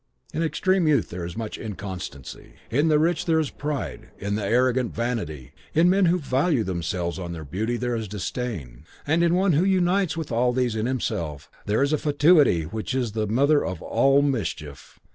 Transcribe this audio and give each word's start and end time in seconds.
In 0.33 0.41
extreme 0.41 0.87
youth 0.87 1.11
there 1.11 1.25
is 1.25 1.37
much 1.37 1.59
inconstancy; 1.59 2.53
in 2.71 2.87
the 2.87 2.97
rich 2.97 3.25
there 3.25 3.39
is 3.39 3.51
pride; 3.51 4.09
in 4.17 4.33
the 4.33 4.43
arrogant, 4.43 4.95
vanity; 4.95 5.51
in 5.75 5.91
men 5.91 6.05
who 6.05 6.17
value 6.17 6.63
themselves 6.63 7.19
on 7.19 7.33
their 7.33 7.45
beauty, 7.45 7.77
there 7.77 7.93
is 7.95 8.07
disdain; 8.07 8.83
and 9.05 9.23
in 9.23 9.35
one 9.35 9.53
who 9.53 9.63
unites 9.63 10.17
all 10.17 10.53
these 10.53 10.75
in 10.75 10.87
himself, 10.87 11.51
there 11.67 11.83
is 11.83 11.93
a 11.93 11.99
fatuity 11.99 12.63
which 12.63 12.95
is 12.95 13.11
the 13.11 13.27
mother 13.27 13.63
of 13.63 13.79
all 13.83 14.23
mischief. 14.23 14.99